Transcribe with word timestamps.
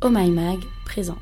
Oh 0.00 0.10
Mag 0.10 0.60
présente. 0.84 1.18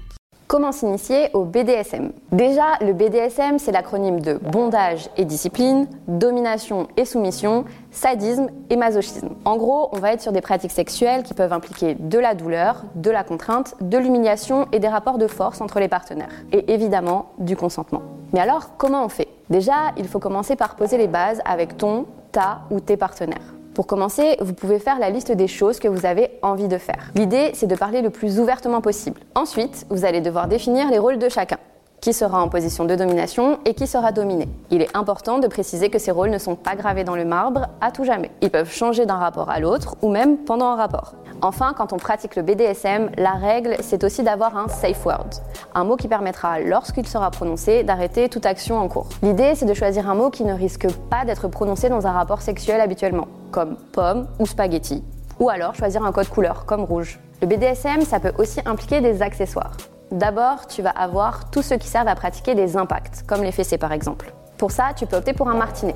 Comment 0.48 0.70
s'initier 0.70 1.30
au 1.32 1.46
BDSM 1.46 2.12
Déjà, 2.30 2.74
le 2.82 2.92
BDSM, 2.92 3.58
c'est 3.58 3.72
l'acronyme 3.72 4.20
de 4.20 4.34
bondage 4.34 5.08
et 5.16 5.24
discipline, 5.24 5.88
domination 6.08 6.86
et 6.98 7.06
soumission, 7.06 7.64
sadisme 7.90 8.48
et 8.68 8.76
masochisme. 8.76 9.30
En 9.46 9.56
gros, 9.56 9.88
on 9.92 9.98
va 9.98 10.12
être 10.12 10.20
sur 10.20 10.30
des 10.30 10.42
pratiques 10.42 10.72
sexuelles 10.72 11.22
qui 11.22 11.32
peuvent 11.32 11.54
impliquer 11.54 11.94
de 11.94 12.18
la 12.18 12.34
douleur, 12.34 12.84
de 12.96 13.10
la 13.10 13.24
contrainte, 13.24 13.76
de 13.80 13.96
l'humiliation 13.96 14.68
et 14.72 14.78
des 14.78 14.88
rapports 14.88 15.16
de 15.16 15.26
force 15.26 15.62
entre 15.62 15.80
les 15.80 15.88
partenaires. 15.88 16.44
Et 16.52 16.70
évidemment, 16.74 17.30
du 17.38 17.56
consentement. 17.56 18.02
Mais 18.34 18.40
alors, 18.40 18.76
comment 18.76 19.06
on 19.06 19.08
fait? 19.08 19.28
Déjà, 19.48 19.94
il 19.96 20.06
faut 20.06 20.18
commencer 20.18 20.54
par 20.54 20.76
poser 20.76 20.98
les 20.98 21.08
bases 21.08 21.40
avec 21.46 21.78
ton, 21.78 22.04
ta 22.30 22.60
ou 22.70 22.80
tes 22.80 22.98
partenaires. 22.98 23.55
Pour 23.76 23.86
commencer, 23.86 24.38
vous 24.40 24.54
pouvez 24.54 24.78
faire 24.78 24.98
la 24.98 25.10
liste 25.10 25.32
des 25.32 25.48
choses 25.48 25.80
que 25.80 25.86
vous 25.86 26.06
avez 26.06 26.30
envie 26.40 26.66
de 26.66 26.78
faire. 26.78 27.10
L'idée, 27.14 27.50
c'est 27.52 27.66
de 27.66 27.74
parler 27.74 28.00
le 28.00 28.08
plus 28.08 28.40
ouvertement 28.40 28.80
possible. 28.80 29.20
Ensuite, 29.34 29.84
vous 29.90 30.06
allez 30.06 30.22
devoir 30.22 30.48
définir 30.48 30.90
les 30.90 30.98
rôles 30.98 31.18
de 31.18 31.28
chacun 31.28 31.58
qui 32.00 32.14
sera 32.14 32.40
en 32.40 32.48
position 32.48 32.86
de 32.86 32.94
domination 32.94 33.58
et 33.66 33.74
qui 33.74 33.86
sera 33.86 34.12
dominé. 34.12 34.48
Il 34.70 34.80
est 34.80 34.96
important 34.96 35.40
de 35.40 35.46
préciser 35.46 35.90
que 35.90 35.98
ces 35.98 36.10
rôles 36.10 36.30
ne 36.30 36.38
sont 36.38 36.54
pas 36.54 36.74
gravés 36.74 37.04
dans 37.04 37.16
le 37.16 37.26
marbre 37.26 37.66
à 37.82 37.90
tout 37.90 38.04
jamais. 38.04 38.30
Ils 38.40 38.50
peuvent 38.50 38.72
changer 38.72 39.04
d'un 39.04 39.16
rapport 39.16 39.50
à 39.50 39.60
l'autre 39.60 39.96
ou 40.00 40.08
même 40.08 40.38
pendant 40.38 40.68
un 40.68 40.76
rapport. 40.76 41.12
Enfin, 41.42 41.74
quand 41.76 41.92
on 41.92 41.98
pratique 41.98 42.34
le 42.34 42.42
BDSM, 42.42 43.10
la 43.18 43.32
règle, 43.32 43.76
c'est 43.80 44.04
aussi 44.04 44.22
d'avoir 44.22 44.56
un 44.56 44.68
safe 44.68 45.04
word, 45.04 45.28
un 45.74 45.84
mot 45.84 45.96
qui 45.96 46.08
permettra, 46.08 46.60
lorsqu'il 46.60 47.06
sera 47.06 47.30
prononcé, 47.30 47.82
d'arrêter 47.82 48.30
toute 48.30 48.46
action 48.46 48.78
en 48.78 48.88
cours. 48.88 49.08
L'idée, 49.22 49.54
c'est 49.54 49.66
de 49.66 49.74
choisir 49.74 50.08
un 50.08 50.14
mot 50.14 50.30
qui 50.30 50.44
ne 50.44 50.54
risque 50.54 50.86
pas 51.10 51.26
d'être 51.26 51.48
prononcé 51.48 51.90
dans 51.90 52.06
un 52.06 52.12
rapport 52.12 52.40
sexuel 52.40 52.80
habituellement, 52.80 53.26
comme 53.56 53.76
pomme 53.90 54.26
ou 54.38 54.44
spaghetti, 54.44 55.02
ou 55.40 55.48
alors 55.48 55.74
choisir 55.74 56.04
un 56.04 56.12
code 56.12 56.28
couleur, 56.28 56.66
comme 56.66 56.84
rouge. 56.84 57.18
Le 57.40 57.46
BDSM, 57.46 58.02
ça 58.02 58.20
peut 58.20 58.34
aussi 58.36 58.60
impliquer 58.66 59.00
des 59.00 59.22
accessoires. 59.22 59.78
D'abord, 60.10 60.66
tu 60.66 60.82
vas 60.82 60.90
avoir 60.90 61.48
tous 61.48 61.62
ceux 61.62 61.78
qui 61.78 61.88
servent 61.88 62.08
à 62.08 62.14
pratiquer 62.14 62.54
des 62.54 62.76
impacts, 62.76 63.22
comme 63.26 63.42
les 63.42 63.52
fessées 63.52 63.78
par 63.78 63.92
exemple. 63.92 64.34
Pour 64.58 64.72
ça, 64.72 64.88
tu 64.94 65.06
peux 65.06 65.16
opter 65.16 65.32
pour 65.32 65.48
un 65.48 65.54
martinet. 65.54 65.94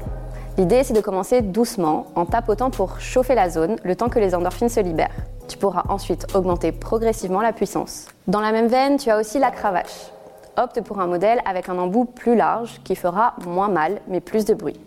L'idée, 0.57 0.85
c'est 0.85 0.95
de 0.95 1.03
commencer 1.03 1.43
doucement, 1.43 2.07
en 2.15 2.25
tapotant 2.25 2.71
pour 2.71 2.99
chauffer 2.99 3.35
la 3.35 3.51
zone, 3.51 3.77
le 3.85 3.95
temps 3.95 4.09
que 4.09 4.19
les 4.19 4.35
endorphines 4.35 4.71
se 4.71 4.81
libèrent. 4.81 5.27
Tu 5.47 5.59
pourras 5.59 5.83
ensuite 5.91 6.35
augmenter 6.35 6.73
progressivement 6.73 7.43
la 7.43 7.53
puissance. 7.53 8.07
Dans 8.27 8.41
la 8.41 8.53
même 8.53 8.69
veine, 8.69 8.97
tu 8.97 9.11
as 9.11 9.19
aussi 9.19 9.39
la 9.39 9.51
cravache. 9.51 10.13
Opte 10.57 10.81
pour 10.81 10.99
un 10.99 11.07
modèle 11.07 11.43
avec 11.45 11.69
un 11.69 11.77
embout 11.77 12.07
plus 12.07 12.37
large 12.37 12.81
qui 12.85 12.97
fera 12.97 13.35
moins 13.47 13.69
mal, 13.69 14.01
mais 14.09 14.21
plus 14.21 14.47
de 14.47 14.55
bruit. 14.55 14.81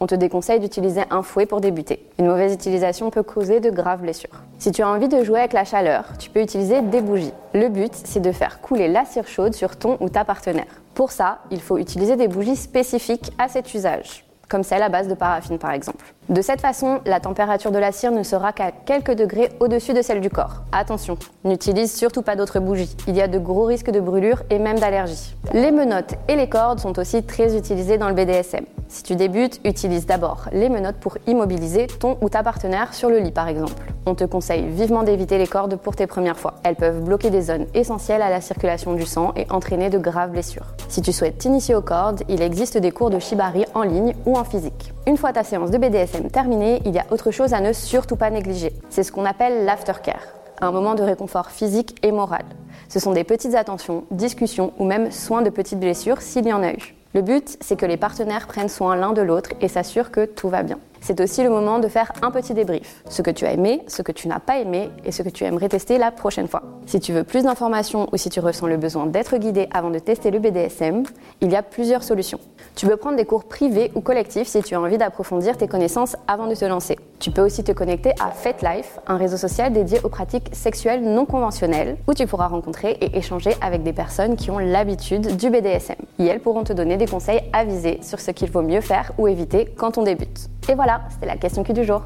On 0.00 0.06
te 0.06 0.14
déconseille 0.14 0.60
d'utiliser 0.60 1.02
un 1.10 1.22
fouet 1.22 1.46
pour 1.46 1.60
débuter. 1.60 2.04
Une 2.18 2.26
mauvaise 2.26 2.52
utilisation 2.52 3.10
peut 3.10 3.22
causer 3.22 3.60
de 3.60 3.70
graves 3.70 4.02
blessures. 4.02 4.42
Si 4.58 4.72
tu 4.72 4.82
as 4.82 4.88
envie 4.88 5.08
de 5.08 5.22
jouer 5.22 5.38
avec 5.38 5.52
la 5.52 5.64
chaleur, 5.64 6.04
tu 6.18 6.30
peux 6.30 6.40
utiliser 6.40 6.82
des 6.82 7.00
bougies. 7.00 7.32
Le 7.54 7.68
but, 7.68 7.92
c'est 7.94 8.20
de 8.20 8.32
faire 8.32 8.60
couler 8.60 8.88
la 8.88 9.04
cire 9.04 9.28
chaude 9.28 9.54
sur 9.54 9.76
ton 9.76 9.96
ou 10.00 10.08
ta 10.08 10.24
partenaire. 10.24 10.82
Pour 10.94 11.10
ça, 11.12 11.38
il 11.50 11.60
faut 11.60 11.78
utiliser 11.78 12.16
des 12.16 12.28
bougies 12.28 12.56
spécifiques 12.56 13.32
à 13.38 13.48
cet 13.48 13.72
usage 13.74 14.25
comme 14.48 14.62
celle 14.62 14.82
à 14.82 14.88
base 14.88 15.08
de 15.08 15.14
paraffine 15.14 15.58
par 15.58 15.72
exemple. 15.72 16.04
De 16.28 16.42
cette 16.42 16.60
façon, 16.60 17.00
la 17.06 17.20
température 17.20 17.70
de 17.70 17.78
la 17.78 17.92
cire 17.92 18.10
ne 18.10 18.22
sera 18.22 18.52
qu'à 18.52 18.72
quelques 18.72 19.12
degrés 19.12 19.50
au-dessus 19.60 19.92
de 19.92 20.02
celle 20.02 20.20
du 20.20 20.30
corps. 20.30 20.62
Attention, 20.72 21.16
n'utilise 21.44 21.94
surtout 21.94 22.22
pas 22.22 22.36
d'autres 22.36 22.58
bougies. 22.58 22.96
Il 23.06 23.16
y 23.16 23.22
a 23.22 23.28
de 23.28 23.38
gros 23.38 23.64
risques 23.64 23.90
de 23.90 24.00
brûlure 24.00 24.42
et 24.50 24.58
même 24.58 24.78
d'allergie. 24.78 25.36
Les 25.52 25.70
menottes 25.70 26.14
et 26.28 26.36
les 26.36 26.48
cordes 26.48 26.80
sont 26.80 26.98
aussi 26.98 27.22
très 27.22 27.56
utilisées 27.56 27.98
dans 27.98 28.08
le 28.08 28.14
BDSM. 28.14 28.64
Si 28.88 29.02
tu 29.02 29.16
débutes, 29.16 29.60
utilise 29.64 30.06
d'abord 30.06 30.48
les 30.52 30.68
menottes 30.68 30.96
pour 30.96 31.18
immobiliser 31.26 31.86
ton 31.86 32.18
ou 32.20 32.28
ta 32.28 32.42
partenaire 32.42 32.94
sur 32.94 33.08
le 33.08 33.18
lit 33.18 33.32
par 33.32 33.48
exemple. 33.48 33.95
On 34.08 34.14
te 34.14 34.22
conseille 34.22 34.64
vivement 34.68 35.02
d'éviter 35.02 35.36
les 35.36 35.48
cordes 35.48 35.74
pour 35.74 35.96
tes 35.96 36.06
premières 36.06 36.38
fois. 36.38 36.54
Elles 36.62 36.76
peuvent 36.76 37.02
bloquer 37.02 37.30
des 37.30 37.42
zones 37.42 37.66
essentielles 37.74 38.22
à 38.22 38.30
la 38.30 38.40
circulation 38.40 38.94
du 38.94 39.04
sang 39.04 39.32
et 39.34 39.50
entraîner 39.50 39.90
de 39.90 39.98
graves 39.98 40.30
blessures. 40.30 40.66
Si 40.88 41.02
tu 41.02 41.12
souhaites 41.12 41.38
t'initier 41.38 41.74
aux 41.74 41.82
cordes, 41.82 42.22
il 42.28 42.40
existe 42.40 42.78
des 42.78 42.92
cours 42.92 43.10
de 43.10 43.18
shibari 43.18 43.64
en 43.74 43.82
ligne 43.82 44.14
ou 44.24 44.36
en 44.36 44.44
physique. 44.44 44.92
Une 45.08 45.16
fois 45.16 45.32
ta 45.32 45.42
séance 45.42 45.72
de 45.72 45.78
BDSM 45.78 46.30
terminée, 46.30 46.82
il 46.84 46.94
y 46.94 47.00
a 47.00 47.06
autre 47.10 47.32
chose 47.32 47.52
à 47.52 47.60
ne 47.60 47.72
surtout 47.72 48.14
pas 48.14 48.30
négliger. 48.30 48.72
C'est 48.90 49.02
ce 49.02 49.10
qu'on 49.10 49.24
appelle 49.24 49.64
l'aftercare, 49.64 50.22
un 50.60 50.70
moment 50.70 50.94
de 50.94 51.02
réconfort 51.02 51.50
physique 51.50 51.96
et 52.04 52.12
moral. 52.12 52.44
Ce 52.88 53.00
sont 53.00 53.12
des 53.12 53.24
petites 53.24 53.56
attentions, 53.56 54.04
discussions 54.12 54.72
ou 54.78 54.84
même 54.84 55.10
soins 55.10 55.42
de 55.42 55.50
petites 55.50 55.80
blessures 55.80 56.22
s'il 56.22 56.46
y 56.46 56.52
en 56.52 56.62
a 56.62 56.70
eu. 56.70 56.94
Le 57.12 57.22
but, 57.22 57.56
c'est 57.60 57.76
que 57.76 57.86
les 57.86 57.96
partenaires 57.96 58.46
prennent 58.46 58.68
soin 58.68 58.94
l'un 58.94 59.14
de 59.14 59.22
l'autre 59.22 59.50
et 59.60 59.66
s'assurent 59.66 60.12
que 60.12 60.26
tout 60.26 60.48
va 60.48 60.62
bien. 60.62 60.78
C'est 61.06 61.20
aussi 61.20 61.44
le 61.44 61.50
moment 61.50 61.78
de 61.78 61.86
faire 61.86 62.10
un 62.20 62.32
petit 62.32 62.52
débrief. 62.52 63.04
Ce 63.08 63.22
que 63.22 63.30
tu 63.30 63.46
as 63.46 63.52
aimé, 63.52 63.80
ce 63.86 64.02
que 64.02 64.10
tu 64.10 64.26
n'as 64.26 64.40
pas 64.40 64.58
aimé 64.58 64.90
et 65.04 65.12
ce 65.12 65.22
que 65.22 65.28
tu 65.28 65.44
aimerais 65.44 65.68
tester 65.68 65.98
la 65.98 66.10
prochaine 66.10 66.48
fois. 66.48 66.64
Si 66.86 66.98
tu 66.98 67.12
veux 67.12 67.22
plus 67.22 67.44
d'informations 67.44 68.08
ou 68.12 68.16
si 68.16 68.28
tu 68.28 68.40
ressens 68.40 68.66
le 68.66 68.76
besoin 68.76 69.06
d'être 69.06 69.36
guidé 69.36 69.68
avant 69.72 69.90
de 69.90 70.00
tester 70.00 70.32
le 70.32 70.40
BDSM, 70.40 71.04
il 71.42 71.52
y 71.52 71.54
a 71.54 71.62
plusieurs 71.62 72.02
solutions. 72.02 72.40
Tu 72.74 72.88
peux 72.88 72.96
prendre 72.96 73.16
des 73.16 73.24
cours 73.24 73.44
privés 73.44 73.92
ou 73.94 74.00
collectifs 74.00 74.48
si 74.48 74.64
tu 74.64 74.74
as 74.74 74.80
envie 74.80 74.98
d'approfondir 74.98 75.56
tes 75.56 75.68
connaissances 75.68 76.16
avant 76.26 76.48
de 76.48 76.56
te 76.56 76.64
lancer. 76.64 76.98
Tu 77.20 77.30
peux 77.30 77.42
aussi 77.42 77.62
te 77.62 77.70
connecter 77.70 78.10
à 78.20 78.32
FetLife, 78.32 78.98
un 79.06 79.16
réseau 79.16 79.36
social 79.36 79.72
dédié 79.72 80.00
aux 80.02 80.08
pratiques 80.08 80.48
sexuelles 80.50 81.04
non 81.04 81.24
conventionnelles, 81.24 81.98
où 82.08 82.14
tu 82.14 82.26
pourras 82.26 82.48
rencontrer 82.48 82.98
et 83.00 83.16
échanger 83.16 83.52
avec 83.60 83.84
des 83.84 83.92
personnes 83.92 84.34
qui 84.34 84.50
ont 84.50 84.58
l'habitude 84.58 85.36
du 85.36 85.50
BDSM. 85.50 85.94
Et 86.18 86.26
elles 86.26 86.40
pourront 86.40 86.64
te 86.64 86.72
donner 86.72 86.96
des 86.96 87.06
conseils 87.06 87.42
avisés 87.52 88.00
sur 88.02 88.18
ce 88.18 88.32
qu'il 88.32 88.50
vaut 88.50 88.62
mieux 88.62 88.80
faire 88.80 89.12
ou 89.18 89.28
éviter 89.28 89.72
quand 89.76 89.98
on 89.98 90.02
débute. 90.02 90.50
Et 90.68 90.74
voilà, 90.74 91.02
c'était 91.10 91.26
la 91.26 91.36
question 91.36 91.62
qui 91.62 91.72
du 91.72 91.84
jour. 91.84 92.02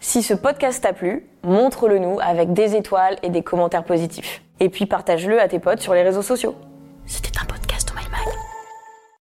Si 0.00 0.22
ce 0.22 0.32
podcast 0.32 0.82
t'a 0.82 0.92
plu, 0.92 1.26
montre-le 1.42 1.98
nous 1.98 2.18
avec 2.20 2.52
des 2.52 2.74
étoiles 2.74 3.16
et 3.22 3.30
des 3.30 3.42
commentaires 3.42 3.84
positifs. 3.84 4.42
Et 4.60 4.68
puis 4.68 4.86
partage-le 4.86 5.40
à 5.40 5.48
tes 5.48 5.58
potes 5.58 5.80
sur 5.80 5.92
les 5.92 6.02
réseaux 6.02 6.22
sociaux. 6.22 6.54